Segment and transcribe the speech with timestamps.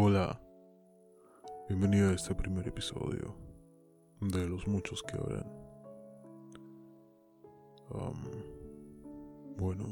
[0.00, 0.40] Hola,
[1.68, 3.34] bienvenido a este primer episodio
[4.20, 5.44] de los muchos que habrán.
[9.56, 9.86] bueno,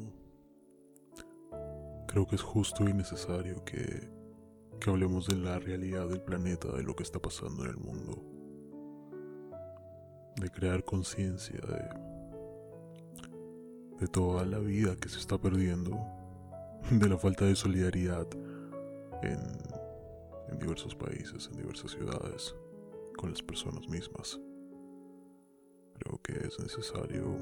[2.07, 4.09] creo que es justo y necesario que,
[4.79, 8.23] que hablemos de la realidad del planeta, de lo que está pasando en el mundo,
[10.37, 11.83] de crear conciencia de,
[13.99, 15.99] de toda la vida que se está perdiendo,
[16.93, 18.29] de la falta de solidaridad
[19.25, 19.76] en
[20.51, 22.55] en diversos países, en diversas ciudades,
[23.17, 24.41] con las personas mismas.
[25.99, 27.39] Creo que es necesario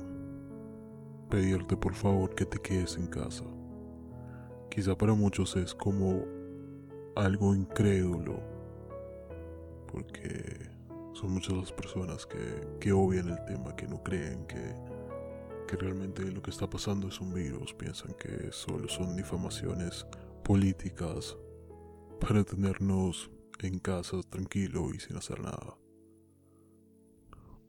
[1.28, 3.44] pedirte por favor que te quedes en casa.
[4.70, 6.24] Quizá para muchos es como
[7.16, 8.40] algo incrédulo,
[9.90, 10.70] porque
[11.12, 12.38] son muchas las personas que,
[12.80, 14.74] que obvian el tema, que no creen que,
[15.68, 20.06] que realmente lo que está pasando es un virus, piensan que solo son difamaciones
[20.42, 21.36] políticas
[22.20, 25.76] para tenernos en casa tranquilo y sin hacer nada.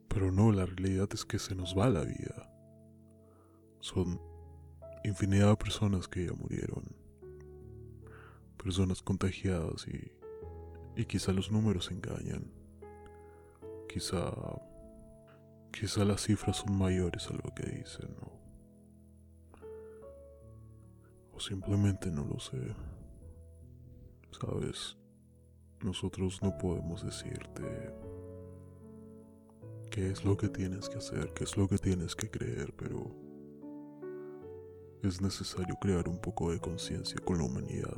[0.08, 2.50] Pero no, la realidad es que se nos va la vida.
[3.80, 4.20] Son
[5.04, 6.84] infinidad de personas que ya murieron.
[8.56, 10.12] Personas contagiadas y,
[11.00, 12.50] y quizá los números engañan.
[13.88, 14.32] Quizá,
[15.72, 18.16] quizá las cifras son mayores a lo que dicen.
[21.36, 22.74] o simplemente no lo sé.
[24.40, 24.98] Sabes,
[25.82, 27.62] nosotros no podemos decirte
[29.90, 33.14] qué es lo que tienes que hacer, qué es lo que tienes que creer, pero
[35.02, 37.96] es necesario crear un poco de conciencia con la humanidad,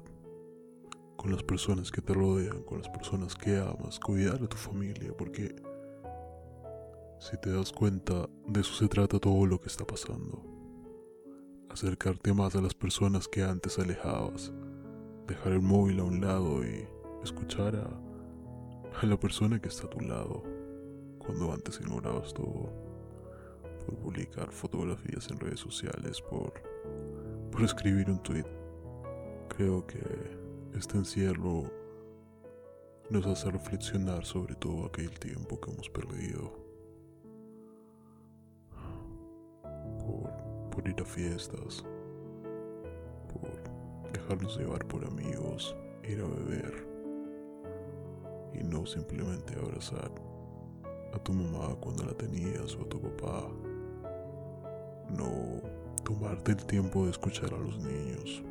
[1.16, 5.12] con las personas que te rodean, con las personas que amas, cuidar a tu familia,
[5.16, 5.56] porque
[7.18, 10.44] si te das cuenta, de eso se trata todo lo que está pasando.
[11.68, 14.52] Acercarte más a las personas que antes alejabas
[15.28, 16.88] dejar el móvil a un lado y
[17.22, 20.42] escuchar a, la persona que está a tu lado
[21.18, 22.72] cuando antes ignorabas todo
[23.86, 26.52] por publicar fotografías en redes sociales, por,
[27.52, 28.46] por escribir un tweet.
[29.48, 30.00] Creo que
[30.74, 31.70] este encierro
[33.10, 36.52] nos hace reflexionar sobre todo aquel tiempo que hemos perdido
[40.00, 41.84] por, por ir a fiestas,
[44.12, 45.74] dejarnos llevar por amigos,
[46.04, 46.86] ir a beber
[48.54, 50.10] y no simplemente abrazar
[51.12, 53.48] a tu mamá cuando la tenías o a tu papá.
[55.10, 55.62] No
[56.04, 58.42] tomarte el tiempo de escuchar a los niños,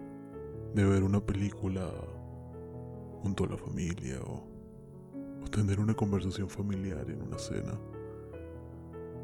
[0.73, 1.89] de ver una película
[3.21, 4.43] junto a la familia o,
[5.43, 7.79] o tener una conversación familiar en una cena.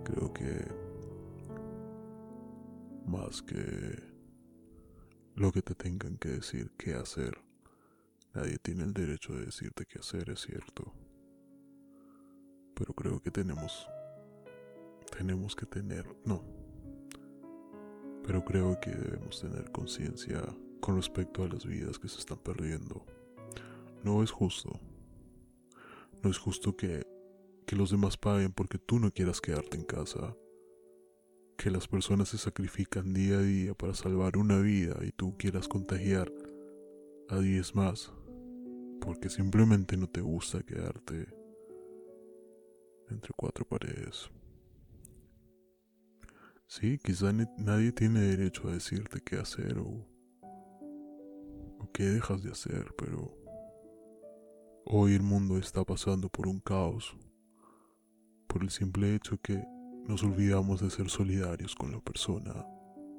[0.03, 0.65] Creo que
[3.05, 4.12] más que
[5.35, 7.39] lo que te tengan que decir qué hacer.
[8.33, 10.93] Nadie tiene el derecho de decirte qué hacer, es cierto.
[12.75, 13.87] Pero creo que tenemos...
[15.15, 16.05] Tenemos que tener...
[16.25, 16.43] No.
[18.25, 20.41] Pero creo que debemos tener conciencia
[20.79, 23.05] con respecto a las vidas que se están perdiendo.
[24.03, 24.79] No es justo.
[26.21, 27.05] No es justo que,
[27.65, 30.35] que los demás paguen porque tú no quieras quedarte en casa
[31.63, 35.69] que las personas se sacrifican día a día para salvar una vida y tú quieras
[35.69, 36.29] contagiar
[37.29, 38.11] a diez más
[38.99, 41.25] porque simplemente no te gusta quedarte
[43.09, 44.29] entre cuatro paredes.
[46.67, 50.05] Sí, quizá nadie tiene derecho a decirte qué hacer o,
[51.79, 53.37] o qué dejas de hacer, pero
[54.83, 57.15] hoy el mundo está pasando por un caos,
[58.47, 59.63] por el simple hecho que
[60.07, 62.53] nos olvidamos de ser solidarios con la persona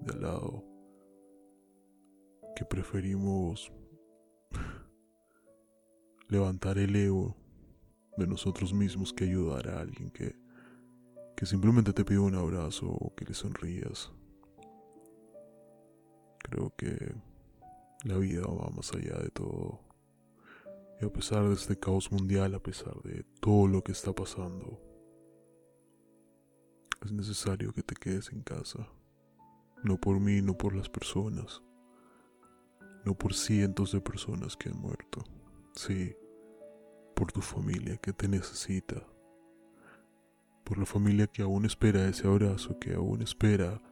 [0.01, 0.65] de al lado,
[2.55, 3.73] que preferimos
[6.29, 7.37] levantar el ego
[8.17, 10.37] de nosotros mismos que ayudar a alguien que,
[11.37, 14.13] que simplemente te pide un abrazo o que le sonrías.
[16.39, 17.15] Creo que
[18.05, 19.81] la vida va más allá de todo.
[21.01, 24.94] Y a pesar de este caos mundial, a pesar de todo lo que está pasando,
[27.03, 28.89] es necesario que te quedes en casa.
[29.83, 31.63] No por mí, no por las personas.
[33.05, 35.23] No por cientos de personas que han muerto.
[35.75, 36.15] Sí,
[37.15, 39.07] por tu familia que te necesita.
[40.65, 43.83] Por la familia que aún espera ese abrazo, que aún espera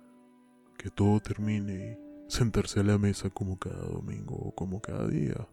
[0.79, 5.47] que todo termine y sentarse a la mesa como cada domingo o como cada día.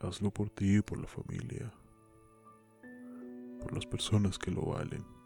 [0.00, 1.72] Hazlo por ti y por la familia.
[3.60, 5.19] Por las personas que lo valen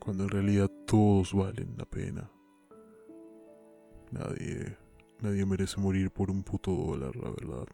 [0.00, 2.30] cuando en realidad todos valen la pena.
[4.10, 4.76] Nadie,
[5.20, 7.66] nadie merece morir por un puto dólar, la verdad.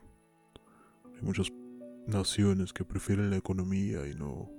[1.14, 1.50] Hay muchas
[2.06, 4.50] naciones que prefieren la economía y no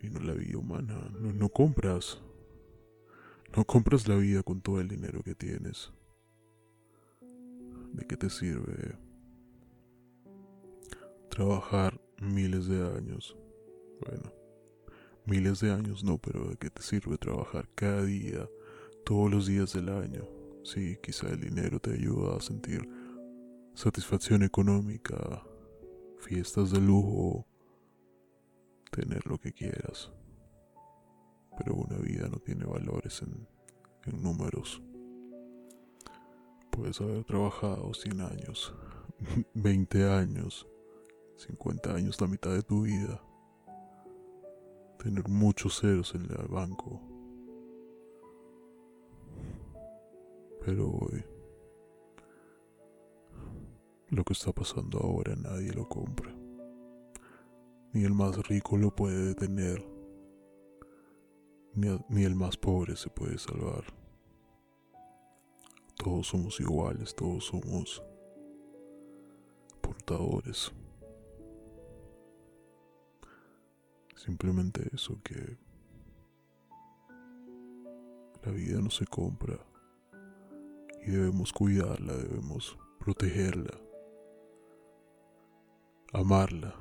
[0.00, 1.10] y no la vida humana.
[1.18, 2.22] No, no compras
[3.56, 5.92] no compras la vida con todo el dinero que tienes.
[7.92, 8.96] ¿De qué te sirve
[11.30, 13.36] trabajar miles de años?
[14.04, 14.32] Bueno,
[15.28, 18.48] miles de años no, pero ¿de qué te sirve trabajar cada día,
[19.04, 20.26] todos los días del año?
[20.64, 22.88] Sí, quizá el dinero te ayuda a sentir
[23.74, 25.42] satisfacción económica,
[26.18, 27.46] fiestas de lujo,
[28.90, 30.10] tener lo que quieras.
[31.56, 33.46] Pero una vida no tiene valores en,
[34.06, 34.82] en números.
[36.70, 38.74] Puedes haber trabajado 100 años,
[39.54, 40.66] 20 años,
[41.36, 43.22] 50 años, la mitad de tu vida.
[45.02, 47.00] Tener muchos ceros en el banco.
[50.64, 51.24] Pero hoy,
[54.08, 56.34] lo que está pasando ahora nadie lo compra.
[57.92, 59.86] Ni el más rico lo puede detener.
[61.74, 63.84] Ni, ni el más pobre se puede salvar.
[65.96, 68.02] Todos somos iguales, todos somos
[69.80, 70.72] portadores.
[74.18, 75.56] Simplemente eso que
[78.44, 79.56] la vida no se compra
[81.06, 83.78] y debemos cuidarla, debemos protegerla,
[86.12, 86.74] amarla,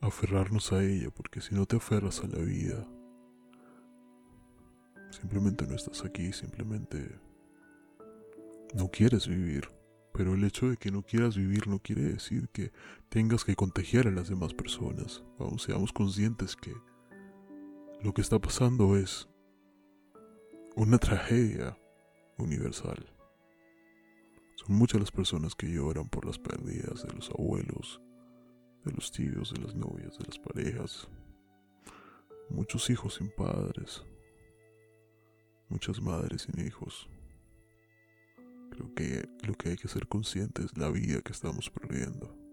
[0.00, 2.86] aferrarnos a ella, porque si no te aferras a la vida,
[5.10, 7.18] simplemente no estás aquí, simplemente
[8.74, 9.68] no quieres vivir.
[10.12, 12.70] Pero el hecho de que no quieras vivir no quiere decir que
[13.16, 15.24] tengas que contagiar a las demás personas.
[15.38, 16.74] Vamos, seamos conscientes que
[18.02, 19.26] lo que está pasando es
[20.74, 21.78] una tragedia
[22.36, 23.10] universal.
[24.56, 28.02] Son muchas las personas que lloran por las pérdidas de los abuelos,
[28.84, 31.08] de los tíos, de las novias, de las parejas.
[32.50, 34.04] Muchos hijos sin padres.
[35.70, 37.08] Muchas madres sin hijos.
[38.72, 42.45] Creo que lo que hay que ser consciente es la vida que estamos perdiendo.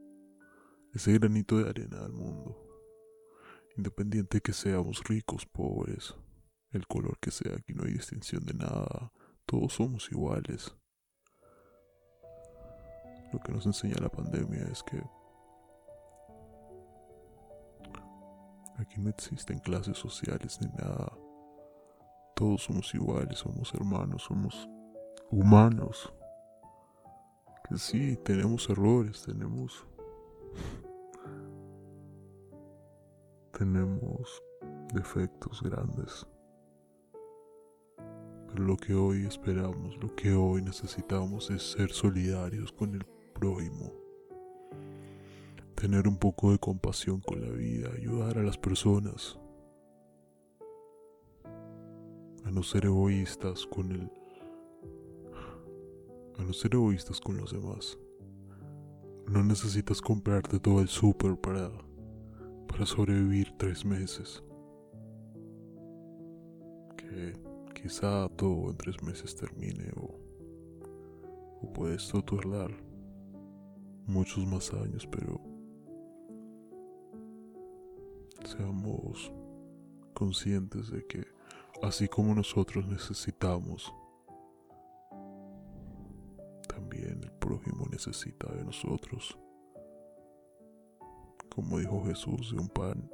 [0.94, 2.56] Ese granito de arena al mundo.
[3.76, 6.14] Independiente de que seamos ricos, pobres,
[6.70, 9.12] el color que sea, aquí no hay distinción de nada.
[9.48, 10.76] Todos somos iguales.
[13.32, 15.02] Lo que nos enseña la pandemia es que
[18.78, 21.12] aquí no existen clases sociales ni nada.
[22.36, 24.70] Todos somos iguales, somos hermanos, somos
[25.32, 26.14] humanos.
[27.68, 29.88] Que sí, tenemos errores, tenemos...
[33.58, 34.44] tenemos
[34.94, 36.28] defectos grandes.
[38.48, 43.92] Pero lo que hoy esperamos, lo que hoy necesitamos es ser solidarios con el prójimo.
[45.76, 49.40] Tener un poco de compasión con la vida, ayudar a las personas.
[52.46, 54.12] A no ser egoístas con el
[56.38, 57.98] a no ser egoístas con los demás.
[59.28, 61.72] No necesitas comprarte todo el súper para,
[62.68, 64.44] para sobrevivir tres meses.
[66.98, 67.34] Que
[67.74, 70.20] quizá todo en tres meses termine o,
[71.62, 72.72] o puedes tardar
[74.06, 75.40] muchos más años, pero
[78.46, 79.32] seamos
[80.14, 81.26] conscientes de que
[81.82, 83.94] así como nosotros necesitamos
[87.44, 89.38] prójimo necesita de nosotros.
[91.54, 93.10] Como dijo Jesús, de un pan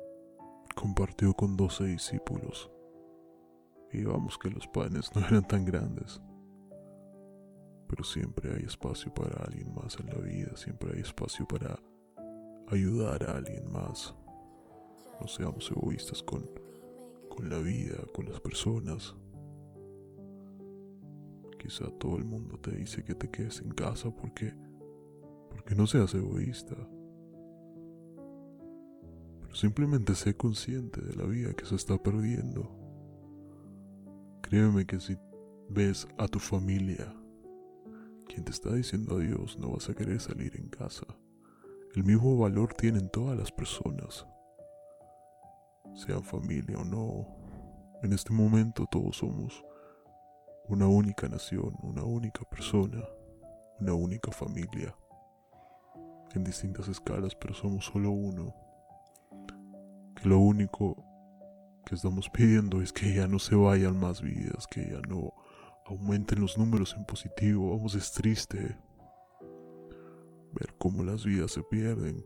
[0.75, 2.69] compartió con doce discípulos.
[3.91, 6.21] Y vamos que los panes no eran tan grandes.
[7.87, 11.79] Pero siempre hay espacio para alguien más en la vida, siempre hay espacio para
[12.67, 14.13] ayudar a alguien más.
[15.19, 16.47] No seamos egoístas con,
[17.35, 19.15] con la vida, con las personas.
[21.59, 24.53] Quizá todo el mundo te dice que te quedes en casa porque
[25.49, 26.75] porque no seas egoísta.
[29.41, 32.75] Pero simplemente sé consciente de la vida que se está perdiendo.
[34.41, 35.17] Créeme que si
[35.69, 37.13] ves a tu familia,
[38.27, 41.05] quien te está diciendo adiós, no vas a querer salir en casa.
[41.93, 44.25] El mismo valor tienen todas las personas,
[45.95, 47.27] sean familia o no.
[48.01, 49.65] En este momento todos somos
[50.69, 53.03] una única nación, una única persona,
[53.79, 54.95] una única familia,
[56.35, 58.53] en distintas escalas, pero somos solo uno.
[60.15, 60.95] Que lo único
[61.85, 65.33] que estamos pidiendo es que ya no se vayan más vidas, que ya no
[65.87, 67.71] aumenten los números en positivo.
[67.75, 68.77] Vamos, es triste.
[70.53, 72.23] ver cómo las vidas se pierden,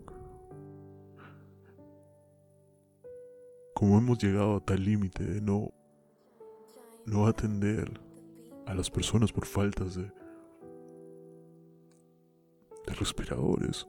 [3.73, 5.71] cómo hemos llegado a tal límite de no,
[7.05, 8.01] no atender
[8.65, 10.03] a las personas por faltas de,
[12.85, 13.87] de respiradores.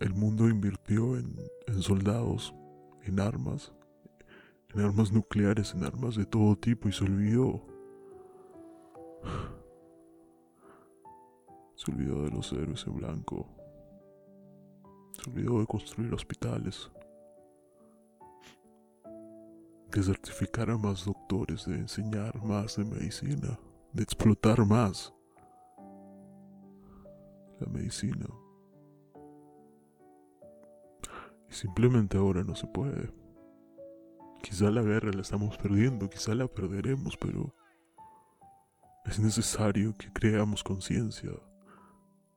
[0.00, 2.54] El mundo invirtió en, en soldados,
[3.02, 3.72] en armas,
[4.74, 7.66] en armas nucleares, en armas de todo tipo y se olvidó.
[11.74, 13.48] Se olvidó de los héroes en blanco.
[15.12, 16.90] Se olvidó de construir hospitales.
[19.92, 23.58] De certificar a más doctores, de enseñar más de medicina,
[23.92, 25.12] de explotar más
[27.58, 28.26] la medicina.
[31.48, 33.12] Y simplemente ahora no se puede.
[34.42, 37.54] Quizá la guerra la estamos perdiendo, quizá la perderemos, pero
[39.04, 41.32] es necesario que creamos conciencia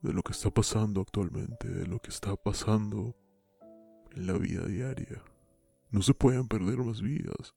[0.01, 3.15] de lo que está pasando actualmente, de lo que está pasando
[4.12, 5.24] en la vida diaria.
[5.93, 7.55] No se pueden perder más vidas.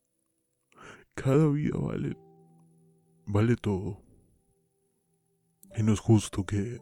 [1.15, 2.17] Cada vida vale
[3.25, 4.03] vale todo.
[5.77, 6.81] Y no es justo que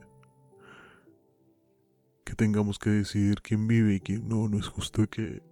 [2.25, 5.43] que tengamos que decidir quién vive y quién no, no es justo que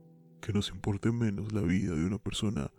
[0.41, 2.73] que nos importe menos la vida de una persona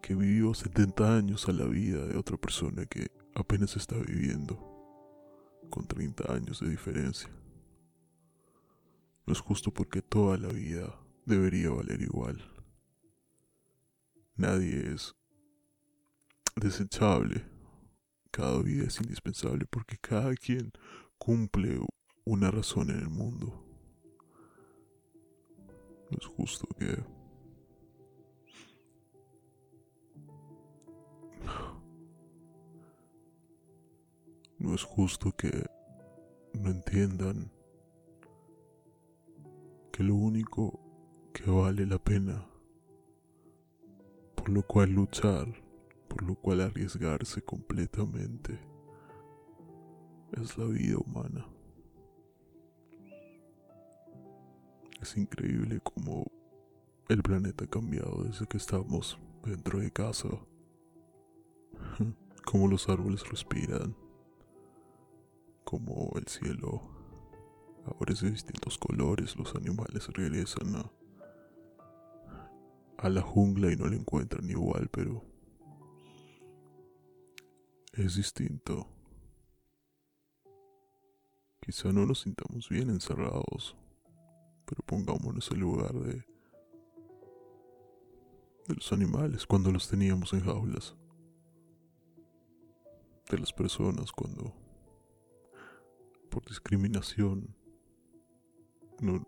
[0.00, 4.56] que vivió 70 años a la vida de otra persona que apenas está viviendo,
[5.68, 7.28] con 30 años de diferencia.
[9.26, 12.51] No es justo porque toda la vida debería valer igual.
[14.36, 15.14] Nadie es
[16.56, 17.44] desechable.
[18.30, 20.72] Cada vida es indispensable porque cada quien
[21.18, 21.78] cumple
[22.24, 23.64] una razón en el mundo.
[26.10, 27.04] No es justo que...
[34.58, 35.66] No es justo que
[36.54, 37.50] no entiendan
[39.92, 40.80] que lo único
[41.32, 42.46] que vale la pena,
[44.42, 45.46] por lo cual luchar,
[46.08, 48.58] por lo cual arriesgarse completamente,
[50.32, 51.46] es la vida humana.
[55.00, 56.26] Es increíble cómo
[57.08, 60.28] el planeta ha cambiado desde que estamos dentro de casa.
[62.44, 63.94] Cómo los árboles respiran.
[65.62, 66.82] Cómo el cielo
[67.86, 69.36] ahora es de distintos colores.
[69.36, 70.90] Los animales regresan a,
[73.02, 75.22] a la jungla y no la encuentran igual, pero
[77.92, 78.88] es distinto.
[81.60, 83.76] Quizá no nos sintamos bien encerrados
[84.72, 86.24] pero pongámonos en lugar de,
[88.68, 90.96] de los animales cuando los teníamos en jaulas,
[93.30, 94.54] de las personas cuando
[96.30, 97.54] por discriminación
[99.00, 99.26] no,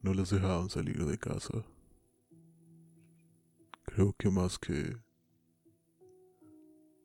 [0.00, 1.62] no las dejaban salir de casa.
[3.94, 4.96] Creo que más que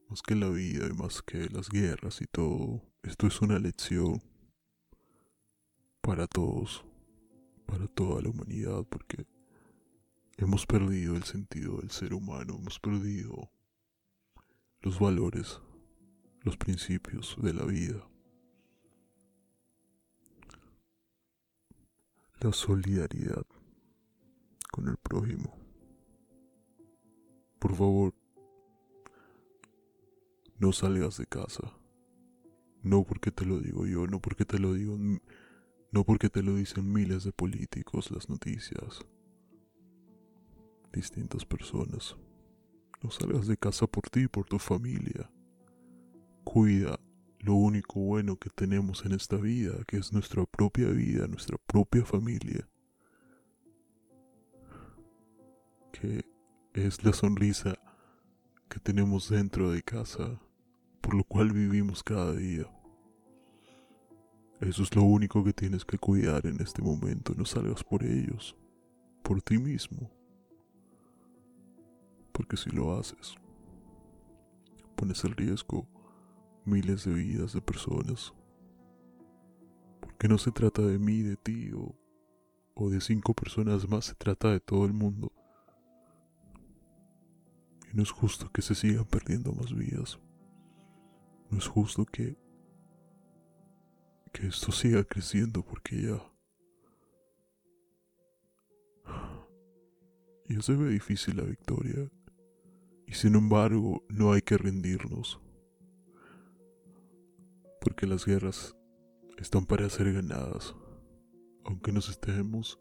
[0.07, 4.21] más que la vida y más que las guerras y todo, esto es una lección
[6.01, 6.85] para todos
[7.65, 9.25] para toda la humanidad porque
[10.37, 13.49] hemos perdido el sentido del ser humano, hemos perdido
[14.81, 15.59] los valores,
[16.43, 18.07] los principios de la vida.
[22.41, 23.45] La solidaridad
[24.71, 25.54] con el prójimo.
[27.65, 28.13] Por favor,
[30.59, 31.73] no salgas de casa.
[32.83, 34.99] No porque te lo digo yo, no porque te lo digo
[35.91, 39.03] no porque te lo dicen miles de políticos, las noticias,
[40.93, 42.15] distintas personas.
[43.01, 45.31] No salgas de casa por ti por tu familia.
[46.43, 46.99] Cuida
[47.39, 52.05] lo único bueno que tenemos en esta vida, que es nuestra propia vida, nuestra propia
[52.05, 52.69] familia.
[55.91, 56.34] Que
[56.75, 57.77] es la sonrisa
[58.67, 60.41] que tenemos dentro de casa,
[60.99, 62.69] por lo cual vivimos cada día.
[64.59, 67.33] Eso es lo único que tienes que cuidar en este momento.
[67.37, 68.57] No salgas por ellos,
[69.23, 70.11] por ti mismo.
[72.33, 73.35] Porque si lo haces,
[74.97, 75.87] pones en riesgo
[76.65, 78.33] miles de vidas de personas.
[80.01, 81.95] Porque no se trata de mí, de ti o,
[82.73, 85.31] o de cinco personas más, se trata de todo el mundo.
[87.95, 90.19] No es justo que se sigan perdiendo más vidas.
[91.49, 92.37] No es justo que
[94.33, 96.31] que esto siga creciendo porque ya...
[100.49, 102.11] Ya se ve difícil la victoria.
[103.07, 105.39] Y sin embargo, no hay que rendirnos.
[107.79, 108.75] Porque las guerras
[109.37, 110.75] están para ser ganadas,
[111.63, 112.77] aunque nos estemos,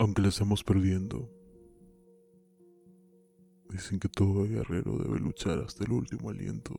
[0.00, 1.39] aunque las estemos perdiendo.
[3.70, 6.74] Dicen que todo guerrero debe luchar hasta el último aliento.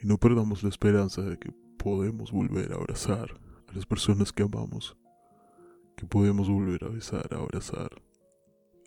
[0.00, 4.44] Y no perdamos la esperanza de que podemos volver a abrazar a las personas que
[4.44, 4.96] amamos,
[5.96, 7.90] que podemos volver a besar, a abrazar,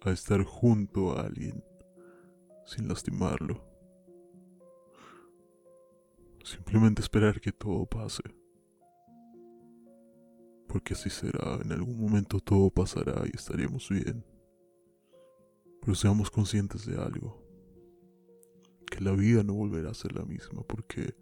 [0.01, 1.63] a estar junto a alguien
[2.65, 3.61] sin lastimarlo.
[6.43, 8.23] Simplemente esperar que todo pase.
[10.67, 14.32] Porque así será, en algún momento todo pasará y estaremos bien.
[15.83, 17.41] Pero seamos conscientes de algo.
[18.89, 21.15] Que la vida no volverá a ser la misma porque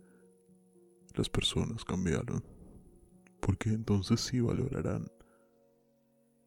[1.16, 2.44] las personas cambiaron.
[3.40, 5.12] Porque entonces sí valorarán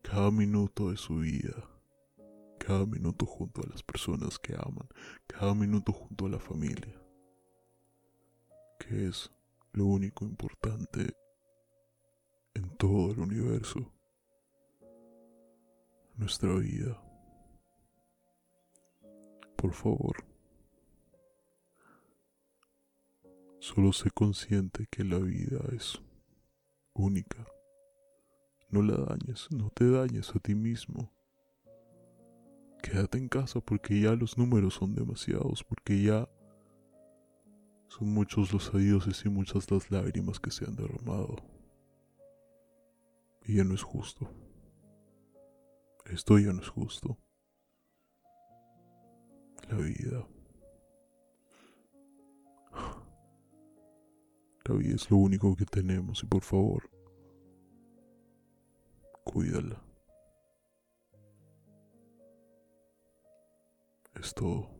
[0.02, 1.68] cada minuto de su vida
[2.64, 4.88] cada minuto junto a las personas que aman,
[5.26, 6.98] cada minuto junto a la familia,
[8.78, 9.30] que es
[9.72, 11.14] lo único importante
[12.54, 13.92] en todo el universo,
[16.16, 17.00] nuestra vida.
[19.64, 20.16] Por favor,
[23.60, 26.02] solo sé consciente que la vida es
[26.92, 27.46] única.
[28.68, 31.10] No la dañes, no te dañes a ti mismo
[32.82, 36.28] quédate en casa porque ya los números son demasiados, porque ya
[37.88, 41.36] son muchos los adioses y muchas las lágrimas que se han derramado.
[43.46, 44.30] Y ya no es justo.
[46.04, 47.16] Esto ya no es justo.
[49.68, 50.26] La vida.
[54.66, 56.90] La vida es lo único que tenemos y por favor,
[59.24, 59.84] cuídala.
[64.24, 64.73] es todo.